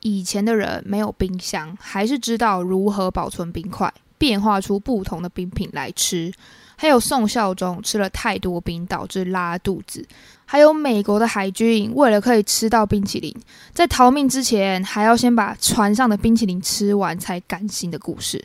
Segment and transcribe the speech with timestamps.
[0.00, 6.32] 以前的人没有冰箱，还是知道如何保存冰块，变化出不同的冰品来吃。
[6.76, 10.02] 还有宋孝宗吃了太多冰导致拉肚子，
[10.46, 13.34] 还有美国的海军为了可以吃到冰淇淋，
[13.74, 18.42] 在逃命之前还要先把船上的冰淇淋吃完才甘心的故事。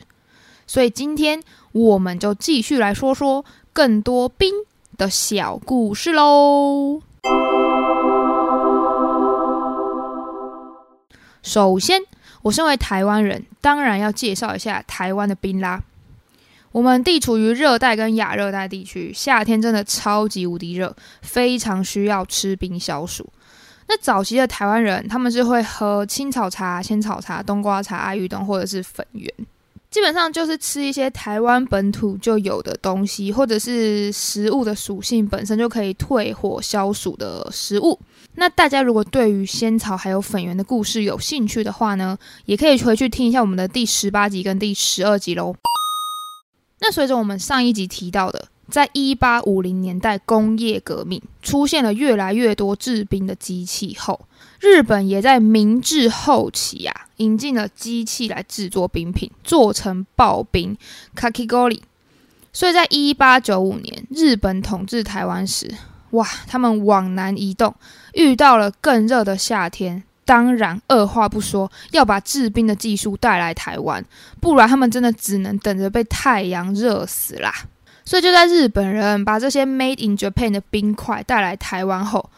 [0.66, 1.42] 所以今天
[1.72, 3.42] 我们就继续来说说
[3.72, 4.52] 更多冰
[4.98, 7.00] 的小故事喽。
[11.46, 12.02] 首先，
[12.42, 15.80] 我身为台湾人，当然要介绍一下台湾的冰啦。
[16.72, 23.32] 我们地处于热带跟亚热带地区，夏天真的超级无敌热，非常需要吃冰消暑。
[23.86, 29.32] 那早期的台湾人，他们是会喝青草茶、仙草茶、冬瓜茶、阿育冻或者是粉圆。
[29.96, 37.98] 基本上就是吃一些台湾本土就有的东西，或者是食物的属性本身就可以退火消暑的食物。
[38.34, 45.56] 那大家如果对于仙草还有粉圆的故事有兴趣的话呢，也可以回去听一下我们的第十八集跟第十二集喽。
[46.80, 54.20] 那随着我们上一集提到的，在一八五零年代工业革命出现了越来越多制冰的机器后，
[54.66, 57.02] 日本也在明治后期啊。
[57.18, 60.76] 引进了机器来制作冰品，做成刨冰
[61.16, 61.80] （kakigori）。
[62.52, 65.74] 所以在一八九五年，日本统治台湾时，
[66.10, 67.74] 哇，他们往南移动，
[68.12, 74.04] 遇到了更热的夏天，当然二话不说要把制冰的技术带来台湾，
[74.40, 77.50] 不然他们真的只能等着被太阳热死啦。
[78.04, 82.28] 所以就在日本人把这些 Made in Japan 的冰块带来台湾后，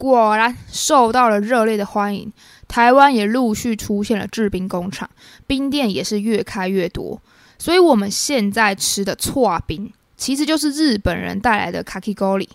[0.00, 2.32] 果然受到了热烈的欢迎。
[2.66, 5.10] 台湾也陆续出现了制冰工厂，
[5.46, 7.20] 冰店也是越开越多。
[7.58, 12.48] 所以，我们现在吃的搓冰，其实就是日本人带来的卡基沟里。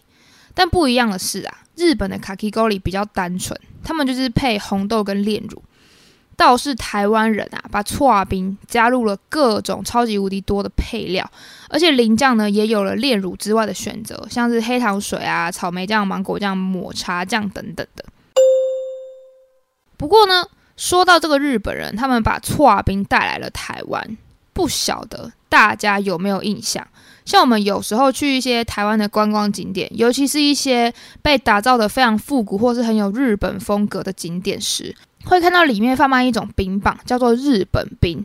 [0.55, 5.61] 但不一样的是啊，日本的卡基沟里比较单纯，他们就是配红豆跟炼乳。
[6.37, 11.29] 倒是台湾人啊，把搓冰加入了各种超级无敌多的配料，
[11.69, 18.05] 而且淋酱呢也有了炼乳之外的选择，像是黑糖水啊、草莓酱、芒果酱、抹茶酱等等的。
[19.97, 24.17] 不过呢，说到这个日本人，他们把搓冰带来了台湾，
[24.51, 26.85] 不晓得大家有没有印象？
[27.25, 38.23] 像我们有时候去一些台湾的观光景点，尤其是一些被打造的非常复古或是很有日本风格的景点时，会看到里面贩卖一种冰棒，叫做日本冰。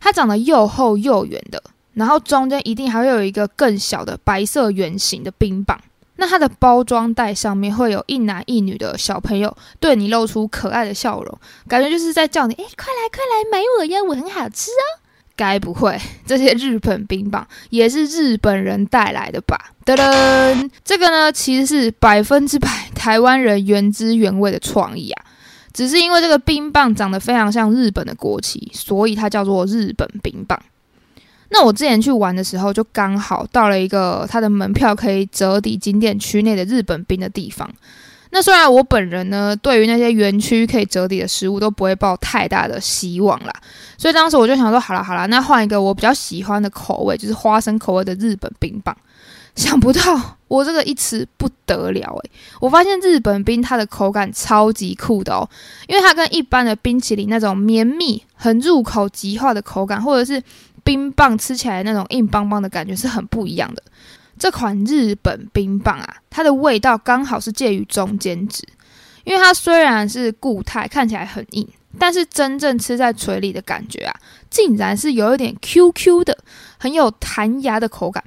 [0.00, 1.62] 它长得又厚又圆的，
[1.94, 5.80] 然后中间一定还会有一个更小的白色圆形的冰棒。
[6.16, 14.99] 那它的包装袋上面会有一男一女的小朋友对你露出可爱的笑容，感觉就是在叫你，哎，快来快来买我呀，我很好吃哦。
[15.40, 19.56] 该不会这些日本冰棒也是日本人带来的吧？
[19.86, 25.24] 噔噔，这个呢其实是百分之百台湾人原汁原味的创意啊，
[25.72, 30.60] 只是因为这个冰棒长得非常像日本的国旗，所以它叫做日本冰棒。
[31.48, 37.66] 那我之前去玩的时候，就刚好到了一个它的门票可以折抵景点区内的日本冰的地方。
[38.30, 43.52] 那虽然我本人呢，对于那些园区可以折抵的食物都不会抱太大的希望啦，
[43.98, 48.96] 所以当时我就想说，好了好了，那换一个我比较喜欢的口味，就是花生口味的日本冰棒。
[49.56, 50.00] 想不到
[50.46, 52.30] 我这个一吃不得了诶，
[52.60, 55.46] 我发现日本冰它的口感超级酷的哦，
[55.88, 60.40] 因为它跟一般的冰淇淋那种绵密、很入口即化的口感，或者是
[60.84, 63.82] 冰棒吃起来那种硬邦邦的感觉是很不一样的。
[64.40, 68.66] 这款日本冰棒啊，它的味道刚好是介于中间值，
[69.24, 71.68] 因为它虽然是固态，看起来很硬，
[71.98, 74.16] 但是真正吃在嘴里的感觉啊，
[74.48, 76.38] 竟然是有一点 Q Q 的，
[76.78, 78.24] 很有弹牙的口感，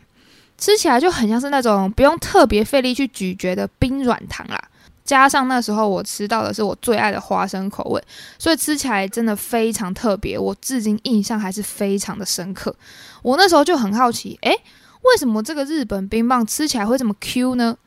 [0.55, 4.69] 吃起来就很像是那种不用特别费力去咀嚼的冰软糖啦。
[5.03, 8.01] 加上那时候我吃到的是我最爱的花生口味，
[8.38, 12.73] 所以吃起来真的非常特别，我至今印象还是非常的深刻。
[13.23, 14.55] 我那时候就很好奇，诶，
[15.03, 17.77] 为什么这个日本冰棒吃起来会这么 Q 呢？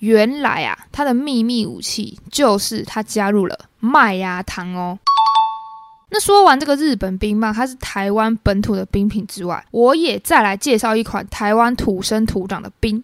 [0.00, 4.98] 原来啊，它的秘密武器就是它加入了麦芽糖哦。
[6.10, 13.02] 那说完这个日本冰棒，它是台湾本土的冰品之外，我也再来介绍一款台湾土生土长的冰，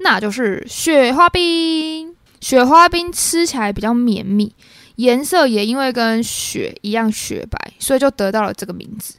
[0.00, 2.14] 那就是雪花冰。
[2.40, 4.52] 雪花冰吃起来比较绵密，
[4.96, 9.14] 颜色也因为跟雪一样雪白，所以就得到了这个名字。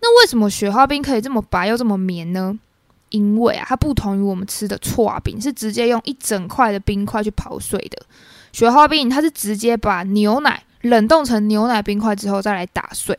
[0.00, 2.58] 那为什么雪花冰可以这么白又这么绵呢？
[3.14, 7.96] 因为啊，它不同于我们吃的搓冰，是直接用一整块的冰块去刨碎的。
[8.52, 13.16] 雪花冰它是直接把牛奶冷冻成牛奶冰块之后再来打碎，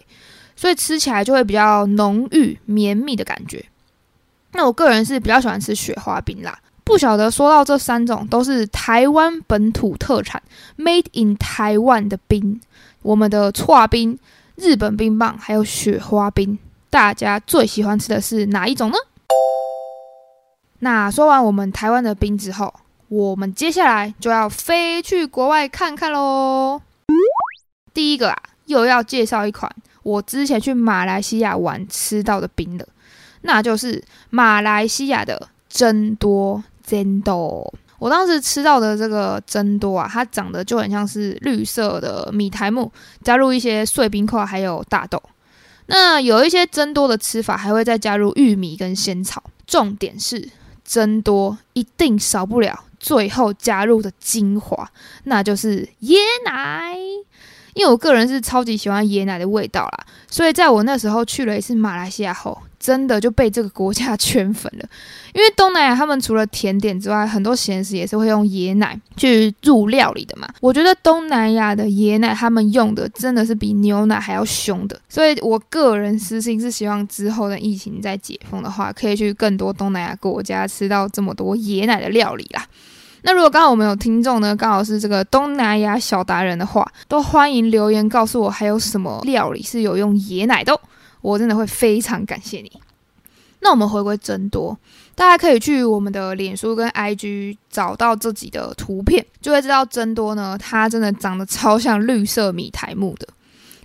[0.53, 3.63] 所以吃起来就会比较浓郁绵密的感觉。
[4.51, 6.59] 那我个人是比较喜欢吃雪花冰啦。
[6.83, 10.43] 不晓得说到这三种都是台湾本土特产
[10.77, 12.59] ，Made in 台湾的冰，
[13.01, 14.19] 我们的搓冰、
[14.55, 16.59] 日本冰棒还有雪花冰，
[16.89, 18.97] 大家最喜欢吃的是哪一种呢？
[20.85, 22.71] 那说完我们台湾的冰之后，
[23.07, 26.79] 我们接下来就要飞去国外看看喽。
[27.91, 28.37] 第一个啊，
[28.67, 29.67] 又要介绍一款
[30.03, 32.87] 我之前去马来西亚玩吃到的冰了，
[33.41, 33.99] 那就是
[34.29, 37.73] 马来西亚的珍多珍多。
[37.97, 42.91] 我当时吃到的这个珍多啊，它长得就很像是绿色的米苔木，
[43.23, 45.19] 加入一些碎冰块，还有大豆。
[45.87, 49.41] 那有一些珍多的吃法，还会再加入玉米跟仙草。
[49.65, 50.47] 重点是。
[50.85, 54.89] 增多一定少不了最后加入的精华，
[55.25, 56.15] 那就是椰
[56.45, 56.95] 奶。
[57.75, 62.57] 因为我个人是超级喜欢椰奶的味道啦，所以在我那时候去了一次马来西亚后。
[62.77, 64.87] 真的就被这个国家 圈粉了，
[65.33, 70.47] 因为东南亚他们除了甜点之外，很多咸食也是会用椰奶去入料理的嘛。
[70.61, 82.67] 我觉得东南亚的椰奶他们用的真的是比牛奶还要凶的，所以我个人私心是希望之后的疫情在解封的话，可以去更多东南亚国家吃到这么多椰奶的料理啦。
[83.27, 90.79] 那如果刚好我们有听众呢，刚好是这个东南亚小达人的话，都欢迎留言告诉我还有什么料理是有用椰奶的。
[91.21, 92.71] 我真的会非常感谢你。
[93.61, 94.77] 那我们回归真多，
[95.15, 103.27] 大家可以去我们的脸书跟 IG 找到自己的图片，就会知道真多呢，它真的长得超像绿色米苔木的。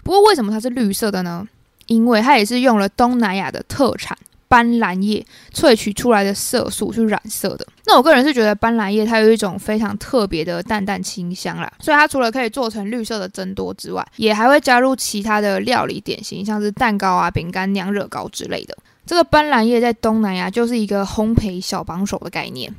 [0.05, 1.49] 不过为什么它是绿色的呢？
[1.87, 4.15] 因为它也是用了东南亚的特产。
[4.51, 5.25] 斑斓叶
[5.55, 7.65] 萃取出来的色素去染色的。
[7.87, 18.77] 那我个人是觉得斑斓叶它有一种非常特别的淡淡清香啦，所以它除了可以做成绿色的增多之外，也还会加入其他的料理点心，像是蛋糕啊、饼干、娘惹糕之类的。
[19.07, 22.75] 这个斑斓叶在东南亚就是一个烘焙小帮手的概念。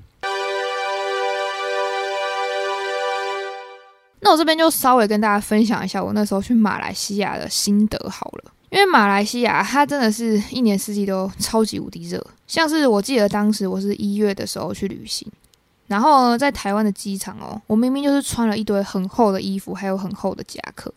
[4.19, 8.51] 那我这边就稍微跟大家分享一下我那时候去马来西亚的心得好了。
[8.71, 15.29] 因为马来西亚它真的是一年四季都超级无敌热，像是我记得当时我是一月的时候去旅行，
[15.87, 20.91] 然后在台湾的机场哦，我明明就是穿了一堆很厚的衣服，还有很厚的夹克，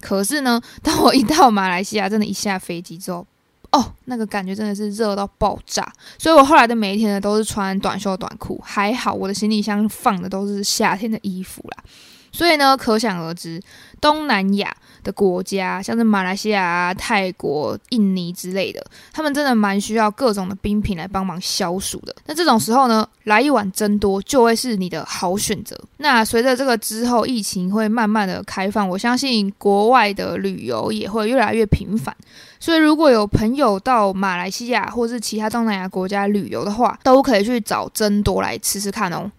[0.00, 3.26] 可是呢，当我一到马来西亚，真的，一下飞机之后，
[3.72, 11.84] 哦，那个感觉真的是热到爆炸，所以我后来的每一天呢，都是穿短袖短裤，还好我的行李箱放的都是夏天的衣服啦。
[12.32, 13.60] 所以呢，可想而知，
[14.00, 22.14] 东南亚的国家，像是马来西亚啊、泰国、印尼之类的，他们真的蛮需要各种的冰品来帮忙消暑的。
[22.26, 25.78] 那这种时候呢，来一碗真多就会是你的好选择。
[25.96, 32.14] 那随着这个之后疫情会慢慢的开放，我相信国外的旅游也会越来越频繁。
[32.60, 39.30] 所以如果有朋友到马来西亚或是其他东南亚国家旅游的话，都可以去找真多来吃吃看哦。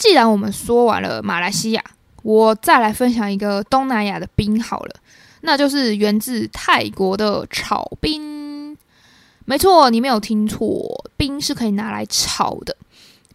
[0.00, 1.84] 既然我们说完了马来西亚，
[2.22, 4.94] 我再来分享一个东南亚的冰好了，
[5.42, 8.74] 那就是源自泰国的炒冰。
[9.44, 12.74] 没错，你没有听错，冰是可以拿来炒的。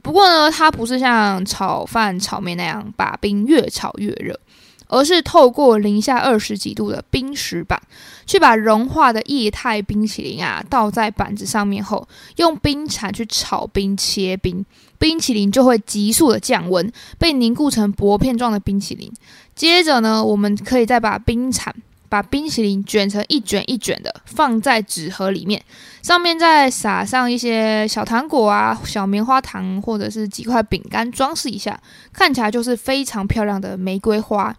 [0.02, 4.40] 不过呢，它不是像炒饭、炒面那样把冰越炒越热。
[4.88, 7.82] 而是透过零下二十几度的冰石板，
[8.28, 14.64] 去把融化的液态冰淇淋啊倒在板子上面后，用冰铲去炒冰切冰，
[14.98, 19.12] 冰淇淋就会急速的降温，被凝固成薄片状的冰淇淋。
[19.56, 21.74] 接着呢，我们可以再把冰铲
[22.08, 25.62] 把冰淇淋卷成一卷一卷的，放在纸盒里面，
[26.02, 31.80] 上面再撒上一些小糖果啊、小棉花糖或者是几块饼干装饰一下，
[32.14, 34.56] 看起来就是非常漂亮的玫瑰花。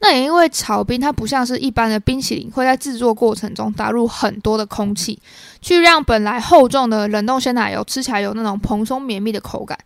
[0.00, 5.18] 那也因为炒冰，它不像是一般的冰淇淋，会在制作过程中打入很多的空气，
[5.62, 9.78] 去让本来厚重的冷冻鲜奶油吃起来有那种蓬松绵密的口感。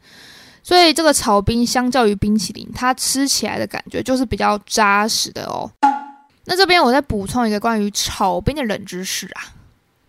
[0.62, 5.70] 所以这个炒冰相较于冰淇淋，它吃起来的感觉就是比较扎实的哦。
[6.46, 9.54] 那这边我再补充一个关于炒冰的冷知识啊，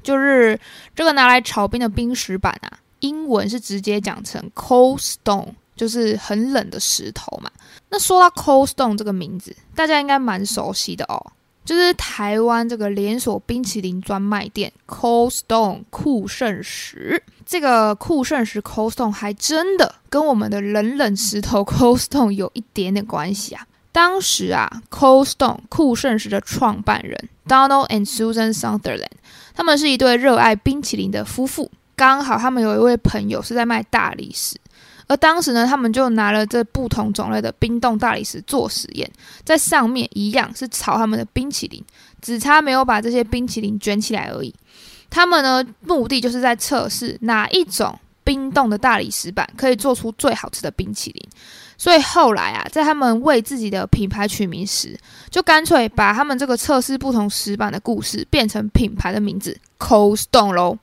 [0.01, 0.60] 就是
[0.96, 5.53] 这个拿来炒冰的冰石板啊，英文是直接讲成 cold stone。
[5.79, 7.50] 就是很冷的石头嘛。
[7.89, 11.31] 那说到 Cold Stone 这个名字，大家应该蛮熟悉的哦。
[11.65, 17.21] 就是台湾这个连锁冰淇淋专卖店 Cold Stone 酷盛石。
[17.45, 23.67] 这个酷盛石 Cold Stone 还真的跟我们的冷冷石头 Cold Stone 有一点点关系啊。
[23.91, 29.17] 当时啊，Cold Stone 酷盛时的创办人 Donald and Susan Sutherland，
[29.53, 31.69] 他们是一对热爱冰淇淋的夫妇。
[31.95, 34.55] 刚好他们有一位朋友是在卖大理石，
[35.10, 39.12] 而当时呢，他们就拿了这不同种类的冰冻大理石做实验，
[39.44, 41.84] 在上面一样是炒他们的冰淇淋，
[42.22, 44.54] 只差没有把这些冰淇淋卷起来而已。
[45.10, 51.30] 他们呢，目的就是在测试哪一种冰冻的大理石板可以做出最好吃的冰淇淋。
[51.75, 54.96] 所以后来啊，在他们为自己的品牌取名时，
[55.32, 60.78] 就干脆把他们这个测试不同石板的故事变成品牌的名字 Cold Stone 喽。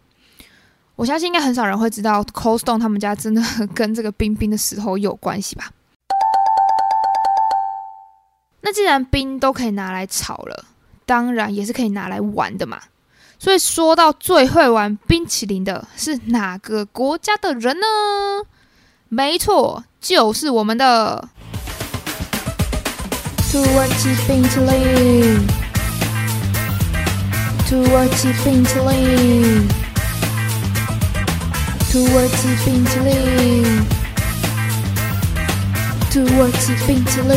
[0.97, 3.43] 我相信应该很少人会知道 Cold Stone 他们家真的
[3.75, 5.71] 跟这个冰冰的石头有关系吧？
[8.63, 10.65] 那既然冰都可以拿来炒了，
[11.05, 12.81] 当然也是可以拿来玩的嘛。
[13.39, 17.87] 所以说到最会玩冰淇淋的是哪个国家的人呢？
[19.11, 21.29] 没错，就是我们的
[23.53, 25.47] 土耳其冰淇淋。
[27.69, 29.69] 土耳其冰淇淋，
[31.97, 33.65] 土耳其冰淇淋，
[36.11, 37.33] 土耳其冰淇淋。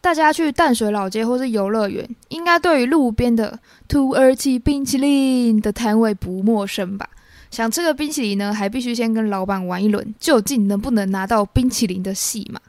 [0.00, 7.08] 大家去淡水老街或是游乐园，应该对于路边的土耳其冰淇淋的摊位不陌生吧？
[7.50, 12.60] 想吃个冰淇淋呢，还必须先跟老板玩一轮，究竟能不能拿到冰淇淋的戏码。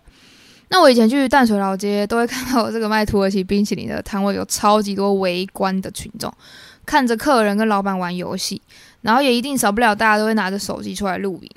[0.70, 6.32] 那我以前去淡水老街，都会看到这个卖土耳其冰淇淋的摊位有超级多围观的群众，
[6.86, 8.62] 看着客人跟老板玩游戏，
[9.02, 11.50] 然后也一定少不了大家都会拿着手机出来录影。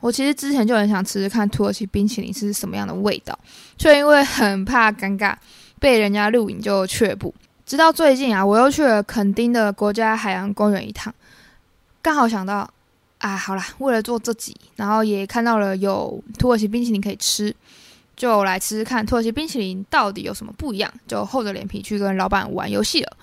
[0.00, 3.38] 我其实之前就很想吃吃看土耳其冰淇淋是什么样的味道，
[3.76, 5.34] 却因为很怕尴尬
[5.78, 7.34] 被人家录影就却步。
[7.66, 11.14] 直到最近啊，我又去了垦丁的国家海洋公园一趟。
[12.02, 12.70] 刚好想到，
[13.18, 17.54] 啊，好啦，为了做这集，然后也看到了有土耳其冰淇淋可以吃，
[18.20, 23.16] 就来吃吃看土耳其冰淇淋到底有什么不一样，就厚着脸皮去跟老板玩游戏了。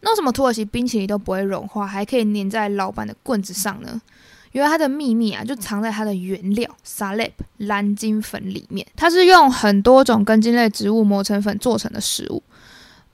[0.00, 4.02] 那为什么土耳其冰淇淋都不会融化，还可以粘在老板的棍子上呢？
[4.50, 8.84] 原来它的秘密啊，就藏在它的原料 salep 蓝金粉里面。
[8.96, 12.42] 它是用很多种根茎类植物磨成粉做成的食物。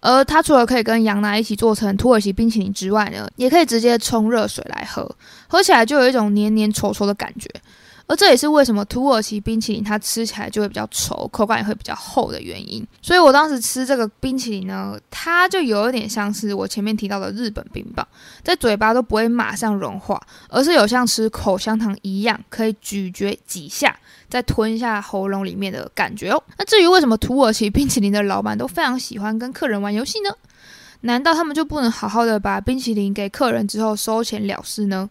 [0.01, 5.15] 而它除了可以跟羊奶一起做成土耳其冰淇淋之外呢，也可以直接冲热水来喝，
[5.49, 7.47] 喝起来就有一种黏黏稠稠的感觉。
[8.11, 12.85] 而这也是为什么土耳其冰淇淋它吃起来就会比较稠，口感也会比较厚的原因。
[13.01, 18.05] 所以我当时吃这个冰淇淋呢，它就有一点像是我前面提到的日本冰棒，
[18.43, 23.97] 在嘴巴都不会马上融化，而是有像吃口香糖一样，可以咀嚼几下，
[24.29, 26.43] 再吞一下喉咙里面的感觉哦。
[26.59, 30.31] 那至于为什么土耳其冰淇淋的老板都非常喜欢跟客人玩游戏呢？
[31.03, 35.09] 难道他们就不能好好的把冰淇淋给客人之后收钱了事呢？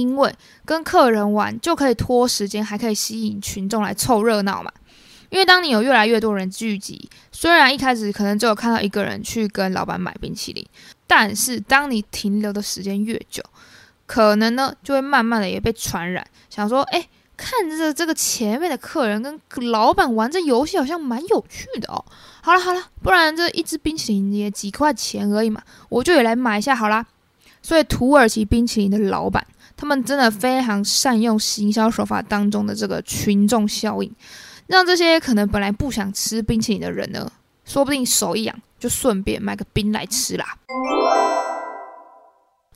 [0.00, 0.34] 因为
[0.64, 4.70] 跟客人玩就可以拖时间，还可以吸引群众来凑热闹嘛。
[5.28, 10.64] 因为当你有越来越多人聚集，虽然一开始可能只有看到一个人去跟老板买冰淇淋，
[11.06, 13.42] 但是当你停留的时间越久，
[14.06, 22.04] 可能呢就会慢慢的也被传染，想说，哎，看着这个前面的客人跟老板玩这游戏好像蛮有趣的哦。
[22.40, 27.04] 好了好了，不然这一支冰淇淋也几块钱而已嘛，我就也来买一下好啦。
[27.60, 29.44] 所以土耳其冰淇淋的老板。
[29.76, 34.10] 他们真的非常善用行销手法当中的这个群众效应，
[34.66, 37.30] 让这些可能本来不想吃冰淇淋的人呢，
[37.64, 40.56] 说不定手一痒就顺便买个冰来吃啦。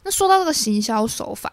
[0.02, 1.52] 那说到这个行销手法，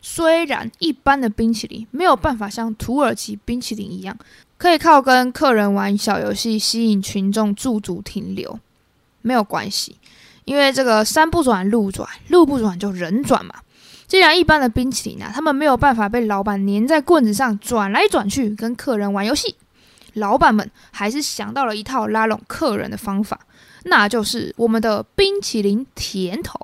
[0.00, 4.16] 虽然一般的冰淇淋没有办法像土耳其冰淇淋一样，
[4.56, 8.58] 可以靠跟客人玩小游戏吸引群众驻足停留，
[9.20, 9.96] 没有关系，
[10.46, 13.56] 因为这个山不转路转，路不转就人转嘛。
[14.06, 19.56] 既然一般的冰淇淋啊，他们没有办法被老板粘在棍子上转来转去跟客人玩游戏，
[20.14, 23.40] 老板们还是想到了一套拉拢客人的方法，
[23.84, 26.60] 那就是我们的冰淇淋甜筒。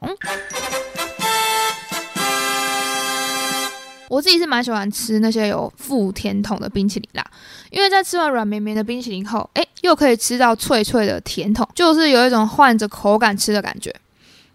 [4.08, 7.26] 我自己是蛮喜欢吃那些有附甜筒的冰淇淋啦，
[7.70, 13.90] 因为在吃完软绵绵的冰淇淋后，诶，又可以吃到脆脆的甜筒，就是有一种换着口感吃的感觉。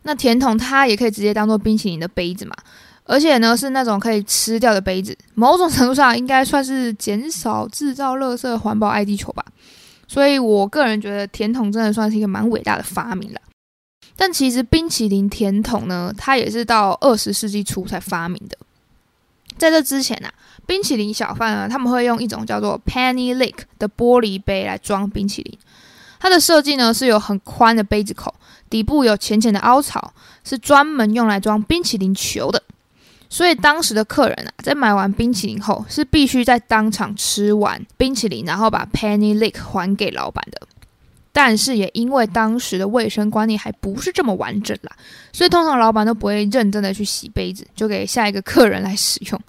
[0.08, 2.56] 那甜筒它也可以直接当做冰淇淋的杯子嘛，
[3.04, 9.44] 而且呢是那种可以吃掉的杯子，某种程度上应该算是减少制造垃圾、环保爱地球吧。
[10.08, 13.42] 所以我个人觉得甜筒真的算是一个蛮伟大的发明了。
[14.16, 18.58] 但其实冰淇淋甜筒呢，它也是到二十世纪初才发明的。
[19.58, 20.32] 在这之前啊，
[20.66, 25.60] 冰淇淋小贩呢他们会用一种叫做 Penny Lake 的玻璃杯来装冰淇淋，
[26.18, 28.34] 它的设计呢是有很宽的杯子口。
[28.70, 32.62] 底部有浅浅的凹槽，是专门用来装冰淇淋球的。
[33.30, 40.62] 所以当时的客人啊，在买完冰淇淋后，是必须在当场吃完冰淇淋，然后把 penny lick 还给老板的。
[41.34, 44.92] 但是也因为当时的卫生观念还不是这么完整啦，
[45.32, 49.40] 所以通常老板都不会认真的去洗杯子，就给下一个客人来使用。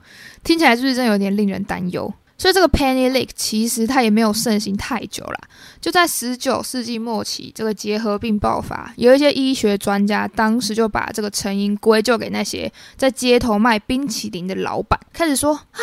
[0.45, 2.13] 听起来是不是真有点令人担忧？
[2.39, 5.41] 所以这个 penny lick 其实它也没有盛行太久啦，
[5.81, 15.81] 就在十九世纪末期，这个结核病爆发，有一些医学专家当时就把这个成因归咎给那些在街头卖冰淇淋的老板，开始说啊，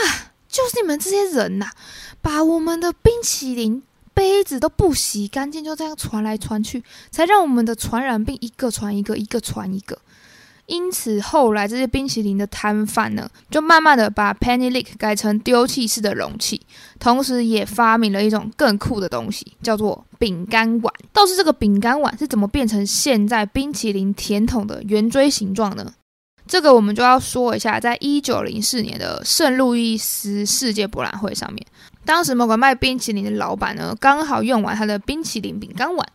[0.47, 1.67] 就是你们这些人呐，
[2.21, 3.83] 把我们的冰淇淋。
[4.15, 6.81] 杯子都不洗干净，就这样传来传去，
[7.11, 9.99] 才让我们的传染病一个传一个，一个传一个。
[10.67, 16.59] 因此，后来这些冰淇淋的摊贩呢，就慢慢的把 penny lick 改成丢弃式的容器，
[16.99, 20.93] 同时也发明了一种更酷的东西，叫做饼干碗。
[21.13, 25.93] 倒是这个饼干碗是怎么变成现在冰淇淋甜筒的圆锥形状呢？
[26.47, 31.65] 这个我们就要说一下，在一九零四年的圣路易斯世界博览会上面。
[32.05, 36.07] 当时某个卖冰淇淋的老板呢，刚好用完他的冰淇淋饼干碗，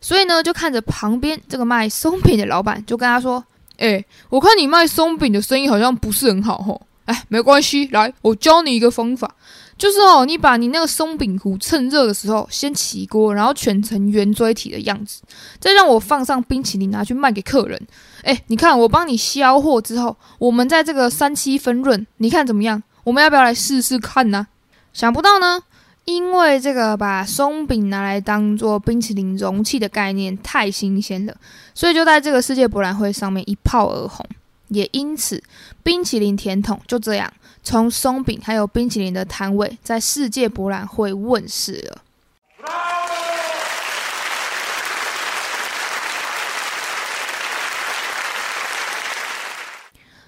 [0.00, 3.44] 所以呢，就看着旁边这个卖松饼的老板，就跟他说
[3.78, 9.30] ：“哎，我看你卖松饼的生意好像不是很好吼，哎，没关系，来，我教你一个方法，
[9.76, 15.22] 就是哦，你把你那个松饼糊趁热的时候先起锅，然后卷成圆锥体的样子，
[15.60, 17.80] 再让我放上冰淇淋拿去卖给客人。
[18.22, 22.82] 哎，你看我帮你销货之后，我们在这个三七分润，你看怎么样？
[23.04, 24.48] 我们要不要来试试看呢？”
[24.92, 25.60] 想不到呢，
[26.06, 31.36] 因为这个把松饼拿来当做冰淇淋容器的概念太新鲜了，
[31.74, 34.24] 所以就在这个世界博览会上面一炮而红。
[34.68, 35.42] 也因此，
[35.82, 37.32] 冰淇淋甜筒就这样
[37.62, 42.02] 从松饼还有冰淇淋的摊位在世界博览会问世了。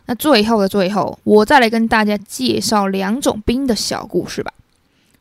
[0.06, 4.52] 那最后的最后，我再来跟大家介绍两种冰的小故事吧。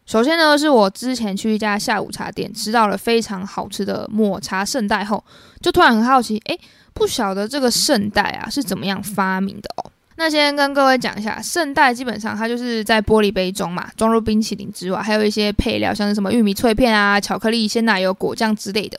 [0.08, 5.22] 首先呢，是我之前去一家下午茶店吃到了非常好吃的抹茶圣代后，
[5.62, 6.58] 就突然很好奇，诶，
[6.94, 9.92] 不晓得这个圣代啊是怎么样发明的哦。
[10.16, 18.98] 那先跟各位讲一下，圣代基本上它就是在玻璃杯中嘛，装入冰淇淋之外，还有一些配料，像是什么玉米脆片啊、巧克力、鲜奶油、果酱之类的。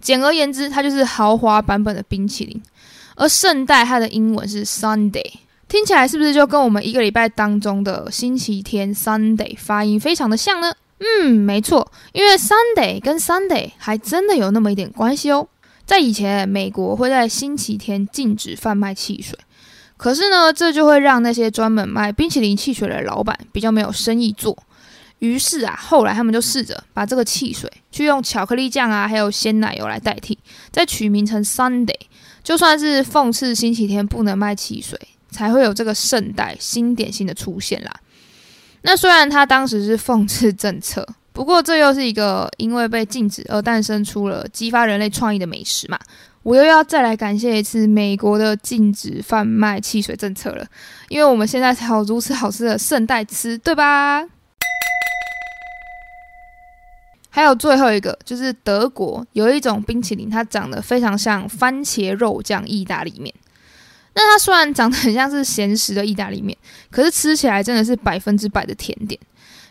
[0.00, 2.60] 简而言之，它就是豪华版本的冰淇淋。
[3.14, 5.32] 而圣代它的英文是 Sunday。
[5.70, 10.74] 听起来是不是就跟我们一个礼拜当中的星期天 Sunday 发音非常的像呢？
[10.98, 15.46] 嗯，没错，因为 Sunday 跟 Sunday 还真的有那么一点关系哦。
[15.86, 19.38] 在以前，美国会在星期天禁止贩卖汽水，
[19.96, 24.58] 可是呢，这就会让那些专门卖冰淇淋汽水的老板比较没有生意做。
[25.20, 30.36] 于是啊，后来他们就试着把这个汽水去用巧克力酱啊，还有鲜奶油来代替，
[30.72, 31.94] 再取名成 Sunday，
[32.42, 34.98] 就算是讽刺星期天不能卖汽水。
[35.30, 37.92] 才会有这个圣代新点心的出现啦。
[38.82, 45.98] 那虽然他当时是讽刺政策， 不过这又是一个因为被禁止而诞生出了激发人类创意的美食嘛。
[46.42, 50.66] 我又要再来感谢一次美国的禁止贩卖汽水政策了，
[51.10, 54.26] 因为我们现在才有如此好吃的圣代吃，对吧？
[57.28, 63.32] 还有最后一个就是德国有一种冰淇淋，它长得非常像番茄肉酱意大利面。
[64.14, 66.56] 那它虽然长得很像是咸食的意大利面，
[66.90, 69.18] 可是吃起来真的是百分之百的甜点。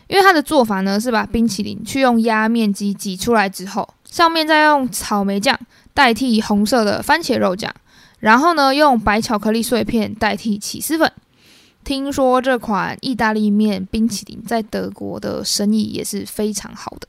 [0.08, 5.56] 因为它的做法呢，是把冰淇淋去用压面机挤出来之后，上面再用草莓酱
[5.94, 7.72] 代替红色的番茄肉酱，
[8.18, 11.12] 然后呢用白巧克力碎片代替起司粉。
[11.84, 17.06] 听说这款意大利面冰淇淋在德国的生意也是非常好的。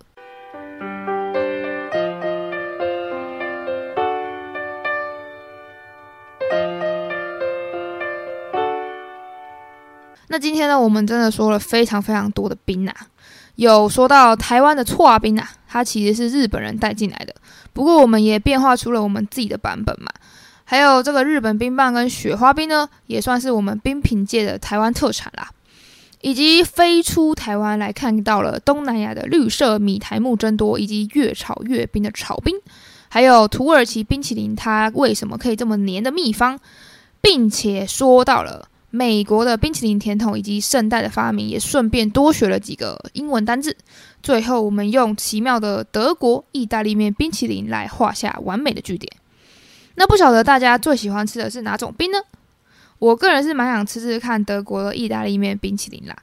[10.32, 12.96] 那今天呢，我们真的说了非常非常多的冰啊，
[13.56, 17.36] 有说到台湾的错啊冰啊，它其实是日本人带进来的，
[17.74, 20.10] 不过我们也变化出了我们自己的版本嘛。
[20.64, 25.50] 还有这个日本冰棒跟雪花冰呢，也算是我们冰品界的台湾特产啦。
[26.22, 32.56] 以及飞出台湾来看到了东南亚的绿色米苔木真多，以及越炒越冰的炒冰，
[33.10, 36.58] 还有土耳其冰淇淋它为什么可以这么黏的秘方，
[37.20, 38.70] 并且说到了。
[38.92, 43.76] 美国的冰淇淋甜筒以及圣代的发明，也顺便多学了几个英文单字。
[44.22, 49.12] 最后，我们用奇妙的德国意大利面冰淇淋来画下完美的句点。
[49.96, 52.18] 那不晓得大家最喜欢吃的是哪种冰呢？
[53.00, 56.16] 我个人是蛮想吃吃看德国的意大利面冰淇淋啦。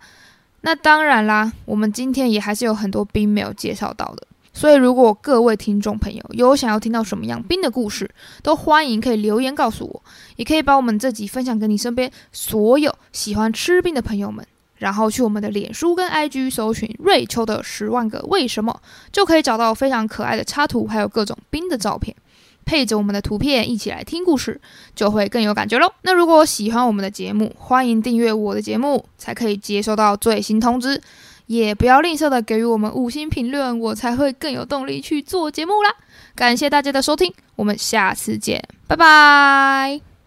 [0.60, 4.27] 那当然啦，我们今天也还是有很多冰没有介绍到的。
[4.58, 8.10] 所以，如果各位听众朋友有想要听到什么样冰的故事，
[8.42, 10.02] 都欢迎可以留言告诉我，
[10.34, 14.44] 也可以把我们这集分享给你身边所有喜欢吃冰的朋友们。
[14.78, 18.80] 然后去我们的脸书跟 IG 搜寻瑞秋的十万个为什么，
[19.12, 22.16] 就可以找到非常可爱的插图，还有各种冰的照片，
[22.64, 24.60] 配着我们的图片一起来听故事，
[24.96, 25.92] 就会更有感觉喽。
[26.02, 31.00] 那如果喜欢我们的节目，欢迎订阅我的节目，才可以接收到最新通知。
[31.48, 35.92] 也不要吝啬的给予我们五星评论，我才会更有动力去做节目啦。
[36.36, 40.17] 感谢大家的收听，我们下次见，拜拜。